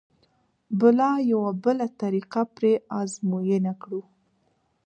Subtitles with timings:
[0.79, 4.01] به لا یوه بله طریقه پرې ازموینه کړو.